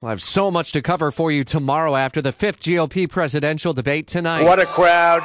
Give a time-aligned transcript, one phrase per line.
[0.00, 4.06] We'll have so much to cover for you tomorrow after the fifth GOP presidential debate
[4.06, 4.44] tonight.
[4.44, 5.24] What a crowd!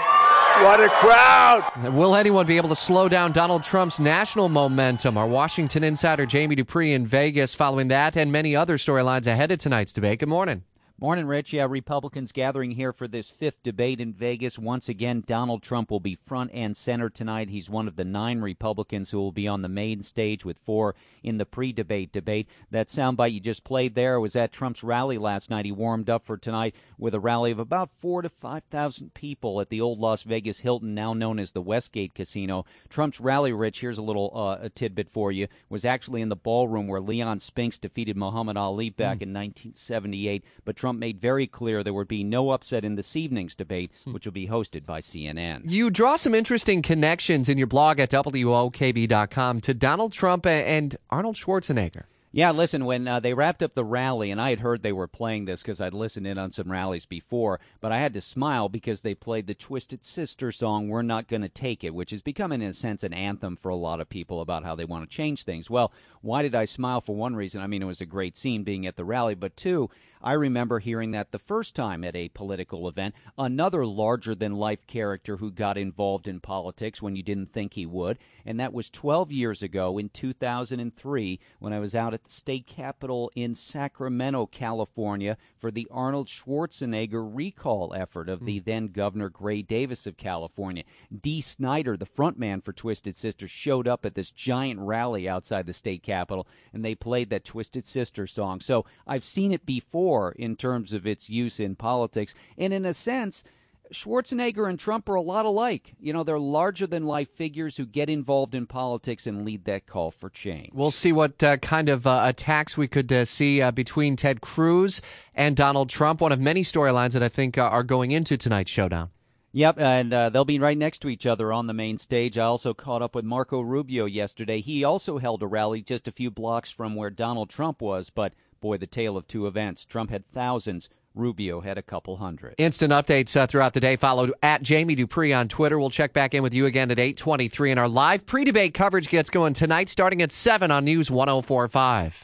[0.64, 1.94] What a crowd!
[1.94, 5.16] Will anyone be able to slow down Donald Trump's national momentum?
[5.16, 9.60] Our Washington insider Jamie Dupree in Vegas following that and many other storylines ahead of
[9.60, 10.18] tonight's debate.
[10.18, 10.64] Good morning.
[11.00, 11.52] Morning, Rich.
[11.52, 14.60] Yeah, Republicans gathering here for this fifth debate in Vegas.
[14.60, 17.50] Once again, Donald Trump will be front and center tonight.
[17.50, 20.94] He's one of the nine Republicans who will be on the main stage with four
[21.24, 22.48] in the pre debate debate.
[22.70, 25.66] That soundbite you just played there was at Trump's rally last night.
[25.66, 29.70] He warmed up for tonight with a rally of about four to 5,000 people at
[29.70, 32.66] the old Las Vegas Hilton, now known as the Westgate Casino.
[32.88, 36.36] Trump's rally, Rich, here's a little uh, a tidbit for you, was actually in the
[36.36, 39.24] ballroom where Leon Spinks defeated Muhammad Ali back mm.
[39.24, 40.46] in 1978.
[40.64, 44.12] But Trump made very clear there would be no upset in this evening's debate, hmm.
[44.12, 45.62] which will be hosted by CNN.
[45.64, 51.38] You draw some interesting connections in your blog at WOKV.com to Donald Trump and Arnold
[51.38, 52.04] Schwarzenegger.
[52.36, 55.08] Yeah, listen, when uh, they wrapped up the rally, and I had heard they were
[55.08, 58.70] playing this because I'd listened in on some rallies before, but I had to smile
[58.70, 62.64] because they played the Twisted Sister song, We're Not Gonna Take It, which is becoming,
[62.64, 65.16] in a sense, an anthem for a lot of people about how they want to
[65.16, 65.70] change things.
[65.70, 67.02] Well, why did I smile?
[67.02, 69.56] For one reason, I mean, it was a great scene being at the rally, but
[69.56, 69.92] two,
[70.24, 73.14] I remember hearing that the first time at a political event.
[73.38, 77.86] Another larger than life character who got involved in politics when you didn't think he
[77.86, 78.18] would.
[78.46, 82.68] And that was 12 years ago in 2003 when I was out at the state
[82.68, 88.64] capitol in Sacramento, California for the Arnold Schwarzenegger recall effort of the hmm.
[88.66, 90.84] then Governor Gray Davis of California.
[91.22, 95.74] Dee Snider, the frontman for Twisted Sister, showed up at this giant rally outside the
[95.74, 98.62] state capitol and they played that Twisted Sister song.
[98.62, 102.34] So I've seen it before in terms of its use in politics.
[102.58, 103.44] And in a sense,
[103.92, 105.94] Schwarzenegger and Trump are a lot alike.
[106.00, 109.86] You know, they're larger than life figures who get involved in politics and lead that
[109.86, 110.72] call for change.
[110.74, 114.42] We'll see what uh, kind of uh, attacks we could uh, see uh, between Ted
[114.42, 115.02] Cruz
[115.36, 116.22] and Donald Trump.
[116.22, 119.10] One of many storylines that I think uh, are going into tonight's showdown.
[119.54, 122.38] Yep, and uh, they'll be right next to each other on the main stage.
[122.38, 124.62] I also caught up with Marco Rubio yesterday.
[124.62, 128.34] He also held a rally just a few blocks from where Donald Trump was, but
[128.64, 129.84] Boy, the tale of two events.
[129.84, 130.90] Trump had thousands.
[131.14, 132.56] Rubio had a couple hundred.
[132.58, 133.98] Instant updates uh, throughout the day.
[133.98, 135.78] Followed at Jamie Dupree on Twitter.
[135.78, 137.72] We'll check back in with you again at 823.
[137.72, 142.22] And our live pre-debate coverage gets going tonight starting at 7 on News 1045.